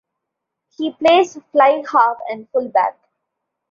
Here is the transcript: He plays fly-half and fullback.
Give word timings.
He 0.75 0.93
plays 0.93 1.37
fly-half 1.51 2.17
and 2.27 2.49
fullback. 2.49 2.97